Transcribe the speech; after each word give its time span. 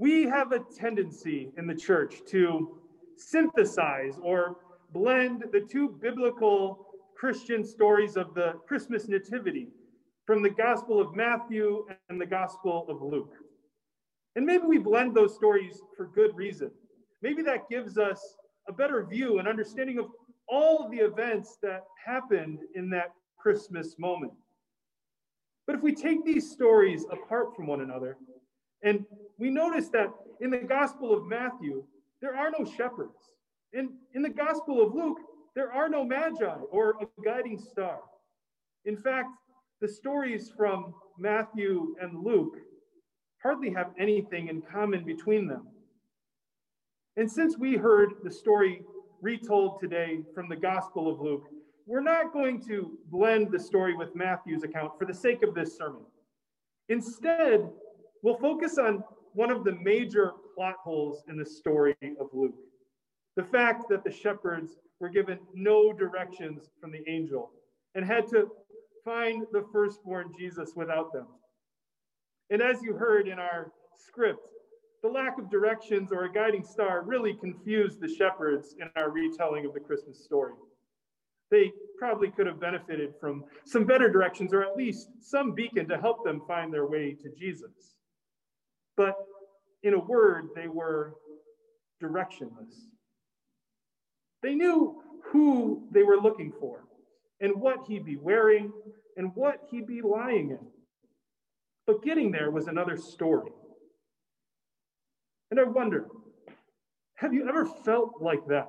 We 0.00 0.22
have 0.22 0.52
a 0.52 0.60
tendency 0.60 1.50
in 1.58 1.66
the 1.66 1.74
church 1.74 2.22
to 2.28 2.78
synthesize 3.18 4.18
or 4.22 4.56
blend 4.94 5.44
the 5.52 5.60
two 5.60 5.90
biblical 6.00 6.86
Christian 7.14 7.62
stories 7.62 8.16
of 8.16 8.32
the 8.32 8.54
Christmas 8.66 9.08
Nativity 9.08 9.68
from 10.24 10.42
the 10.42 10.48
Gospel 10.48 11.02
of 11.02 11.14
Matthew 11.14 11.84
and 12.08 12.18
the 12.18 12.24
Gospel 12.24 12.86
of 12.88 13.02
Luke. 13.02 13.34
And 14.36 14.46
maybe 14.46 14.64
we 14.66 14.78
blend 14.78 15.14
those 15.14 15.34
stories 15.34 15.82
for 15.94 16.06
good 16.06 16.34
reason. 16.34 16.70
Maybe 17.20 17.42
that 17.42 17.68
gives 17.68 17.98
us 17.98 18.36
a 18.70 18.72
better 18.72 19.04
view 19.04 19.38
and 19.38 19.46
understanding 19.46 19.98
of 19.98 20.06
all 20.48 20.82
of 20.82 20.90
the 20.90 21.00
events 21.00 21.58
that 21.62 21.82
happened 22.02 22.60
in 22.74 22.88
that 22.88 23.12
Christmas 23.36 23.96
moment. 23.98 24.32
But 25.66 25.76
if 25.76 25.82
we 25.82 25.94
take 25.94 26.24
these 26.24 26.50
stories 26.50 27.04
apart 27.12 27.54
from 27.54 27.66
one 27.66 27.82
another, 27.82 28.16
and 28.82 29.04
we 29.38 29.50
notice 29.50 29.88
that 29.88 30.08
in 30.40 30.50
the 30.50 30.58
Gospel 30.58 31.12
of 31.12 31.26
Matthew, 31.26 31.84
there 32.20 32.36
are 32.36 32.50
no 32.50 32.64
shepherds. 32.64 33.34
And 33.72 33.90
in 34.14 34.22
the 34.22 34.30
Gospel 34.30 34.82
of 34.82 34.94
Luke, 34.94 35.18
there 35.54 35.72
are 35.72 35.88
no 35.88 36.04
magi 36.04 36.56
or 36.70 36.94
a 37.00 37.06
guiding 37.24 37.58
star. 37.58 38.00
In 38.84 38.96
fact, 38.96 39.28
the 39.80 39.88
stories 39.88 40.52
from 40.56 40.94
Matthew 41.18 41.94
and 42.00 42.24
Luke 42.24 42.56
hardly 43.42 43.70
have 43.70 43.92
anything 43.98 44.48
in 44.48 44.62
common 44.62 45.04
between 45.04 45.46
them. 45.46 45.66
And 47.16 47.30
since 47.30 47.58
we 47.58 47.76
heard 47.76 48.14
the 48.22 48.30
story 48.30 48.82
retold 49.20 49.80
today 49.80 50.20
from 50.34 50.48
the 50.48 50.56
Gospel 50.56 51.10
of 51.10 51.20
Luke, 51.20 51.44
we're 51.86 52.00
not 52.00 52.32
going 52.32 52.62
to 52.66 52.98
blend 53.10 53.50
the 53.50 53.58
story 53.58 53.94
with 53.94 54.14
Matthew's 54.14 54.62
account 54.62 54.92
for 54.98 55.06
the 55.06 55.14
sake 55.14 55.42
of 55.42 55.54
this 55.54 55.76
sermon. 55.76 56.02
Instead, 56.88 57.68
we'll 58.22 58.38
focus 58.38 58.78
on 58.78 59.02
one 59.34 59.50
of 59.50 59.64
the 59.64 59.72
major 59.82 60.32
plot 60.54 60.76
holes 60.82 61.22
in 61.28 61.36
the 61.36 61.46
story 61.46 61.96
of 62.20 62.28
Luke 62.32 62.54
the 63.36 63.44
fact 63.44 63.84
that 63.88 64.04
the 64.04 64.10
shepherds 64.10 64.72
were 64.98 65.08
given 65.08 65.38
no 65.54 65.92
directions 65.92 66.68
from 66.80 66.92
the 66.92 67.02
angel 67.08 67.50
and 67.94 68.04
had 68.04 68.28
to 68.28 68.48
find 69.04 69.46
the 69.52 69.64
firstborn 69.72 70.32
Jesus 70.38 70.72
without 70.76 71.12
them. 71.12 71.26
And 72.50 72.60
as 72.60 72.82
you 72.82 72.94
heard 72.94 73.28
in 73.28 73.38
our 73.38 73.72
script, 73.96 74.40
the 75.02 75.08
lack 75.08 75.38
of 75.38 75.50
directions 75.50 76.12
or 76.12 76.24
a 76.24 76.32
guiding 76.32 76.64
star 76.64 77.02
really 77.02 77.32
confused 77.32 78.00
the 78.00 78.14
shepherds 78.14 78.74
in 78.78 78.90
our 78.96 79.10
retelling 79.10 79.64
of 79.64 79.72
the 79.72 79.80
Christmas 79.80 80.22
story. 80.22 80.52
They 81.50 81.72
probably 81.98 82.30
could 82.30 82.46
have 82.46 82.60
benefited 82.60 83.14
from 83.18 83.44
some 83.64 83.84
better 83.84 84.10
directions 84.10 84.52
or 84.52 84.62
at 84.62 84.76
least 84.76 85.08
some 85.20 85.52
beacon 85.52 85.88
to 85.88 85.98
help 85.98 86.24
them 86.24 86.42
find 86.46 86.72
their 86.72 86.86
way 86.86 87.16
to 87.22 87.30
Jesus. 87.38 87.96
But 89.00 89.16
in 89.82 89.94
a 89.94 89.98
word, 89.98 90.50
they 90.54 90.68
were 90.68 91.14
directionless. 92.02 92.74
They 94.42 94.54
knew 94.54 95.00
who 95.32 95.88
they 95.90 96.02
were 96.02 96.18
looking 96.18 96.52
for 96.60 96.84
and 97.40 97.56
what 97.56 97.78
he'd 97.88 98.04
be 98.04 98.16
wearing 98.16 98.70
and 99.16 99.34
what 99.34 99.62
he'd 99.70 99.86
be 99.86 100.02
lying 100.02 100.50
in. 100.50 100.58
But 101.86 102.02
getting 102.02 102.30
there 102.30 102.50
was 102.50 102.66
another 102.68 102.98
story. 102.98 103.52
And 105.50 105.58
I 105.58 105.64
wonder 105.64 106.06
have 107.14 107.32
you 107.32 107.48
ever 107.48 107.64
felt 107.64 108.20
like 108.20 108.46
that? 108.48 108.68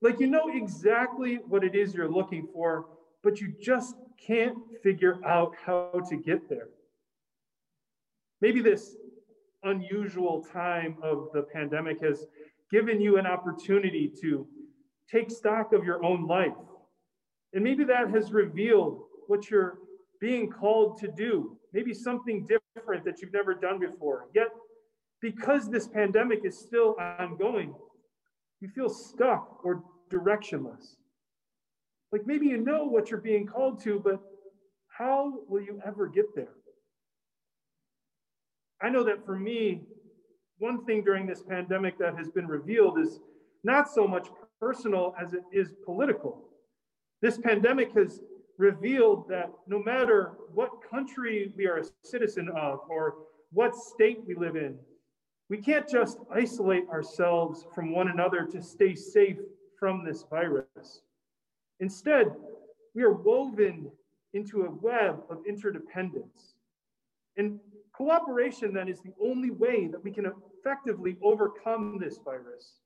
Like 0.00 0.20
you 0.20 0.26
know 0.26 0.48
exactly 0.48 1.34
what 1.46 1.64
it 1.64 1.74
is 1.74 1.94
you're 1.94 2.10
looking 2.10 2.48
for, 2.50 2.86
but 3.22 3.42
you 3.42 3.52
just 3.60 3.94
can't 4.26 4.56
figure 4.82 5.22
out 5.26 5.52
how 5.66 6.02
to 6.08 6.16
get 6.16 6.48
there. 6.48 6.68
Maybe 8.40 8.62
this 8.62 8.96
unusual 9.64 10.44
time 10.52 10.96
of 11.02 11.28
the 11.32 11.42
pandemic 11.42 12.02
has 12.02 12.26
given 12.70 13.00
you 13.00 13.18
an 13.18 13.26
opportunity 13.26 14.12
to 14.20 14.46
take 15.10 15.30
stock 15.30 15.72
of 15.72 15.84
your 15.84 16.04
own 16.04 16.26
life. 16.26 16.52
And 17.52 17.62
maybe 17.62 17.84
that 17.84 18.10
has 18.10 18.32
revealed 18.32 19.02
what 19.26 19.50
you're 19.50 19.78
being 20.20 20.50
called 20.50 20.98
to 20.98 21.08
do, 21.08 21.56
maybe 21.72 21.92
something 21.92 22.46
different 22.46 23.04
that 23.04 23.20
you've 23.20 23.32
never 23.32 23.54
done 23.54 23.78
before. 23.78 24.26
Yet, 24.34 24.48
because 25.20 25.70
this 25.70 25.86
pandemic 25.86 26.44
is 26.44 26.58
still 26.58 26.96
ongoing, 26.98 27.74
you 28.60 28.68
feel 28.68 28.88
stuck 28.88 29.64
or 29.64 29.82
directionless. 30.10 30.96
Like 32.12 32.26
maybe 32.26 32.46
you 32.46 32.58
know 32.58 32.84
what 32.84 33.10
you're 33.10 33.20
being 33.20 33.46
called 33.46 33.82
to, 33.84 34.00
but 34.00 34.20
how 34.88 35.40
will 35.48 35.60
you 35.60 35.80
ever 35.84 36.06
get 36.08 36.26
there? 36.34 36.54
I 38.84 38.90
know 38.90 39.02
that 39.04 39.24
for 39.24 39.38
me, 39.38 39.80
one 40.58 40.84
thing 40.84 41.02
during 41.02 41.26
this 41.26 41.42
pandemic 41.42 41.98
that 41.98 42.18
has 42.18 42.28
been 42.28 42.46
revealed 42.46 42.98
is 42.98 43.18
not 43.64 43.88
so 43.88 44.06
much 44.06 44.28
personal 44.60 45.14
as 45.18 45.32
it 45.32 45.42
is 45.50 45.72
political. 45.86 46.44
This 47.22 47.38
pandemic 47.38 47.92
has 47.94 48.20
revealed 48.58 49.26
that 49.30 49.50
no 49.66 49.82
matter 49.82 50.32
what 50.52 50.82
country 50.88 51.54
we 51.56 51.66
are 51.66 51.78
a 51.78 51.84
citizen 52.02 52.50
of 52.50 52.80
or 52.90 53.14
what 53.52 53.74
state 53.74 54.18
we 54.26 54.34
live 54.34 54.54
in, 54.54 54.76
we 55.48 55.56
can't 55.56 55.88
just 55.88 56.18
isolate 56.30 56.86
ourselves 56.90 57.64
from 57.74 57.90
one 57.90 58.08
another 58.08 58.44
to 58.52 58.60
stay 58.60 58.94
safe 58.94 59.38
from 59.80 60.04
this 60.04 60.26
virus. 60.28 61.00
Instead, 61.80 62.26
we 62.94 63.02
are 63.02 63.14
woven 63.14 63.90
into 64.34 64.64
a 64.64 64.70
web 64.70 65.22
of 65.30 65.38
interdependence. 65.48 66.56
And 67.38 67.58
cooperation 67.96 68.74
then 68.74 68.88
is 68.88 69.00
the 69.00 69.14
only 69.22 69.50
way 69.50 69.86
that 69.86 70.02
we 70.02 70.10
can 70.10 70.30
effectively 70.58 71.16
overcome 71.22 71.98
this 72.00 72.18
virus. 72.24 72.80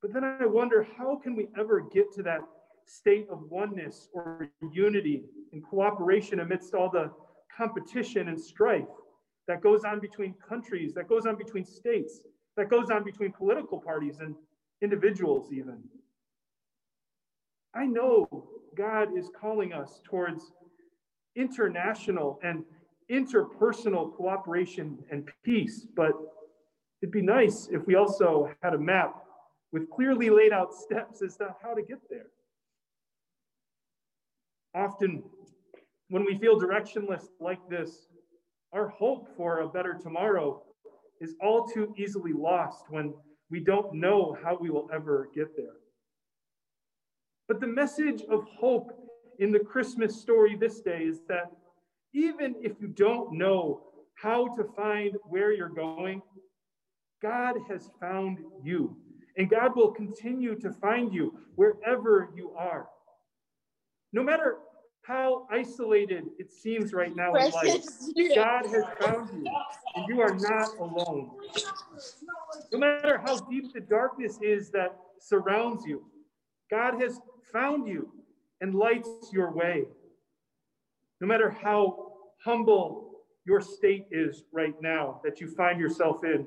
But 0.00 0.12
then 0.12 0.24
I 0.24 0.46
wonder 0.46 0.86
how 0.96 1.16
can 1.16 1.34
we 1.34 1.48
ever 1.58 1.80
get 1.92 2.12
to 2.14 2.22
that 2.24 2.40
state 2.84 3.26
of 3.30 3.42
oneness 3.50 4.08
or 4.12 4.48
unity 4.72 5.24
and 5.52 5.62
cooperation 5.64 6.40
amidst 6.40 6.74
all 6.74 6.90
the 6.90 7.10
competition 7.54 8.28
and 8.28 8.40
strife 8.40 8.84
that 9.48 9.62
goes 9.62 9.84
on 9.84 10.00
between 10.00 10.34
countries, 10.48 10.94
that 10.94 11.08
goes 11.08 11.26
on 11.26 11.36
between 11.36 11.64
states, 11.64 12.20
that 12.56 12.68
goes 12.68 12.90
on 12.90 13.04
between 13.04 13.32
political 13.32 13.80
parties 13.80 14.18
and 14.20 14.34
individuals, 14.82 15.52
even. 15.52 15.78
I 17.74 17.86
know 17.86 18.48
God 18.76 19.16
is 19.16 19.30
calling 19.38 19.72
us 19.72 20.00
towards 20.04 20.52
international 21.34 22.38
and 22.42 22.64
interpersonal 23.10 24.14
cooperation 24.16 24.98
and 25.10 25.28
peace, 25.44 25.86
but 25.96 26.12
it'd 27.02 27.12
be 27.12 27.22
nice 27.22 27.68
if 27.70 27.86
we 27.86 27.94
also 27.94 28.50
had 28.62 28.74
a 28.74 28.78
map 28.78 29.14
with 29.72 29.90
clearly 29.90 30.30
laid 30.30 30.52
out 30.52 30.74
steps 30.74 31.22
as 31.22 31.36
to 31.36 31.54
how 31.62 31.74
to 31.74 31.82
get 31.82 31.98
there. 32.08 32.26
Often, 34.74 35.22
when 36.08 36.24
we 36.24 36.38
feel 36.38 36.58
directionless 36.58 37.24
like 37.40 37.60
this, 37.68 38.08
our 38.72 38.88
hope 38.88 39.28
for 39.36 39.60
a 39.60 39.68
better 39.68 39.94
tomorrow 39.94 40.62
is 41.20 41.34
all 41.40 41.66
too 41.66 41.94
easily 41.96 42.32
lost 42.32 42.84
when 42.90 43.14
we 43.50 43.60
don't 43.60 43.94
know 43.94 44.36
how 44.42 44.56
we 44.60 44.70
will 44.70 44.88
ever 44.92 45.28
get 45.34 45.56
there. 45.56 45.76
But 47.48 47.60
the 47.60 47.66
message 47.66 48.22
of 48.28 48.44
hope 48.58 48.90
in 49.38 49.52
the 49.52 49.60
Christmas 49.60 50.20
story 50.20 50.56
this 50.56 50.80
day 50.80 51.04
is 51.04 51.20
that 51.28 51.50
even 52.12 52.54
if 52.62 52.72
you 52.80 52.88
don't 52.88 53.32
know 53.32 53.82
how 54.14 54.48
to 54.56 54.64
find 54.76 55.16
where 55.28 55.52
you're 55.52 55.68
going, 55.68 56.22
God 57.22 57.56
has 57.68 57.90
found 58.00 58.38
you, 58.62 58.96
and 59.36 59.48
God 59.50 59.76
will 59.76 59.90
continue 59.90 60.54
to 60.60 60.70
find 60.72 61.12
you 61.12 61.38
wherever 61.56 62.30
you 62.34 62.52
are. 62.56 62.88
No 64.12 64.22
matter 64.22 64.56
how 65.02 65.46
isolated 65.50 66.24
it 66.38 66.52
seems 66.52 66.92
right 66.92 67.14
now 67.14 67.34
in 67.34 67.50
life, 67.52 67.84
God 68.34 68.66
has 68.66 68.84
found 69.00 69.30
you, 69.32 69.44
and 69.94 70.08
you 70.08 70.20
are 70.20 70.34
not 70.34 70.76
alone. 70.78 71.30
No 72.72 72.78
matter 72.78 73.18
how 73.24 73.36
deep 73.36 73.72
the 73.72 73.80
darkness 73.80 74.38
is 74.42 74.70
that 74.70 74.96
surrounds 75.20 75.84
you, 75.86 76.04
God 76.70 77.00
has 77.00 77.20
found 77.52 77.86
you 77.86 78.10
and 78.60 78.74
lights 78.74 79.30
your 79.32 79.52
way. 79.52 79.84
No 81.20 81.26
matter 81.26 81.50
how 81.50 82.12
humble 82.44 83.12
your 83.46 83.60
state 83.60 84.06
is 84.10 84.44
right 84.52 84.74
now 84.80 85.20
that 85.24 85.40
you 85.40 85.48
find 85.54 85.80
yourself 85.80 86.24
in, 86.24 86.46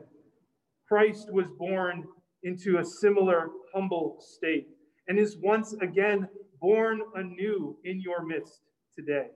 Christ 0.87 1.31
was 1.31 1.47
born 1.57 2.05
into 2.43 2.77
a 2.77 2.85
similar 2.85 3.49
humble 3.73 4.17
state 4.19 4.67
and 5.07 5.17
is 5.17 5.37
once 5.37 5.73
again 5.81 6.27
born 6.61 7.01
anew 7.15 7.77
in 7.83 7.99
your 8.01 8.25
midst 8.25 8.61
today. 8.95 9.27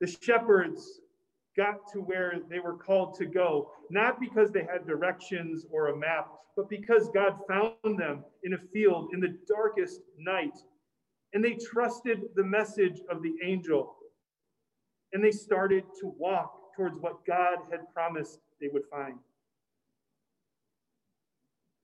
The 0.00 0.06
shepherds 0.06 1.00
got 1.56 1.76
to 1.92 2.00
where 2.00 2.34
they 2.48 2.60
were 2.60 2.76
called 2.76 3.14
to 3.16 3.26
go, 3.26 3.70
not 3.90 4.20
because 4.20 4.50
they 4.50 4.60
had 4.60 4.86
directions 4.86 5.66
or 5.70 5.88
a 5.88 5.96
map, 5.96 6.28
but 6.56 6.68
because 6.68 7.10
God 7.12 7.36
found 7.48 7.98
them 7.98 8.24
in 8.44 8.54
a 8.54 8.58
field 8.72 9.10
in 9.12 9.20
the 9.20 9.36
darkest 9.46 10.00
night. 10.18 10.56
And 11.32 11.44
they 11.44 11.54
trusted 11.54 12.22
the 12.34 12.44
message 12.44 13.00
of 13.10 13.22
the 13.22 13.34
angel. 13.44 13.96
And 15.12 15.22
they 15.22 15.30
started 15.30 15.84
to 16.00 16.14
walk 16.18 16.74
towards 16.76 16.96
what 17.00 17.24
God 17.26 17.58
had 17.70 17.80
promised 17.94 18.38
they 18.60 18.68
would 18.72 18.84
find. 18.90 19.14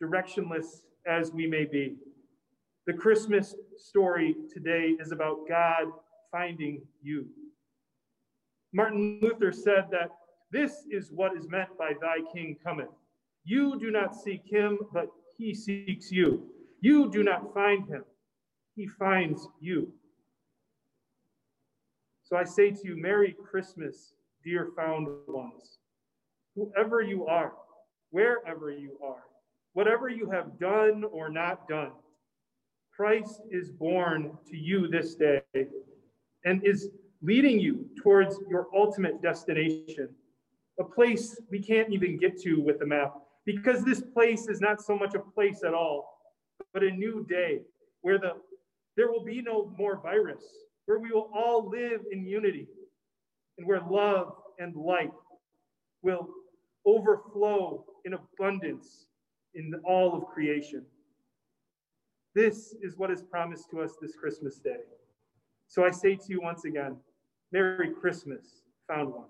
Directionless 0.03 0.83
as 1.07 1.33
we 1.33 1.47
may 1.47 1.65
be, 1.65 1.97
the 2.87 2.93
Christmas 2.93 3.55
story 3.77 4.37
today 4.53 4.97
is 5.01 5.13
about 5.13 5.49
God 5.49 5.87
finding 6.31 6.83
you. 7.03 7.27
Martin 8.73 9.19
Luther 9.23 9.53
said 9.53 9.87
that 9.91 10.11
this 10.53 10.85
is 10.91 11.11
what 11.11 11.37
is 11.37 11.49
meant 11.49 11.77
by 11.79 11.93
thy 12.01 12.19
king 12.33 12.57
cometh. 12.63 12.91
You 13.45 13.79
do 13.79 13.91
not 13.91 14.15
seek 14.15 14.43
him, 14.45 14.79
but 14.93 15.09
he 15.39 15.55
seeks 15.55 16.13
you. 16.13 16.49
You 16.81 17.11
do 17.11 17.23
not 17.23 17.53
find 17.55 17.89
him, 17.89 18.05
he 18.77 18.87
finds 18.87 19.49
you. 19.61 19.89
So 22.25 22.37
I 22.37 22.45
say 22.45 22.71
to 22.71 22.81
you, 22.85 22.97
Merry 22.97 23.35
Christmas, 23.51 24.13
dear 24.45 24.71
found 24.77 25.09
ones. 25.27 25.79
Whoever 26.55 27.01
you 27.01 27.27
are, 27.27 27.53
wherever 28.11 28.71
you 28.71 28.99
are, 29.03 29.25
whatever 29.73 30.09
you 30.09 30.31
have 30.31 30.59
done 30.59 31.05
or 31.11 31.31
not 31.31 31.67
done, 31.69 31.93
Christ 32.95 33.43
is 33.51 33.71
born 33.71 34.37
to 34.49 34.57
you 34.57 34.89
this 34.89 35.15
day 35.15 35.43
and 36.45 36.65
is 36.65 36.91
leading 37.23 37.59
you 37.59 37.87
towards 38.03 38.39
your 38.49 38.69
ultimate 38.75 39.23
destination, 39.23 40.09
a 40.81 40.85
place 40.85 41.41
we 41.51 41.61
can't 41.61 41.93
even 41.93 42.19
get 42.19 42.41
to 42.43 42.61
with 42.61 42.81
a 42.83 42.87
map, 42.87 43.15
because 43.45 43.85
this 43.85 44.01
place 44.01 44.49
is 44.49 44.61
not 44.61 44.81
so 44.83 44.97
much 44.97 45.15
a 45.15 45.19
place 45.19 45.63
at 45.65 45.75
all, 45.75 46.21
but 46.73 46.83
a 46.83 46.91
new 46.91 47.25
day 47.29 47.61
where 48.01 48.19
the 48.19 48.33
there 48.97 49.11
will 49.11 49.25
be 49.25 49.43
no 49.43 49.73
more 49.79 50.01
virus, 50.03 50.43
where 50.87 50.99
we 50.99 51.11
will 51.11 51.31
all 51.35 51.69
live 51.69 52.01
in 52.11 52.27
unity, 52.27 52.67
and 53.59 53.67
where 53.67 53.81
love 53.91 54.33
and 54.59 54.75
light 54.75 55.13
will 56.03 56.29
overflow 56.87 57.85
in 58.05 58.15
abundance 58.15 59.07
in 59.55 59.75
all 59.85 60.15
of 60.15 60.27
creation. 60.27 60.85
This 62.35 62.75
is 62.83 62.97
what 62.97 63.11
is 63.11 63.23
promised 63.23 63.71
to 63.71 63.81
us 63.81 63.95
this 64.01 64.15
Christmas 64.15 64.59
day. 64.59 64.81
So 65.69 65.85
I 65.85 65.91
say 65.91 66.17
to 66.17 66.25
you 66.29 66.41
once 66.41 66.65
again, 66.65 66.97
Merry 67.53 67.91
Christmas, 67.91 68.63
found 68.89 69.13
one. 69.13 69.25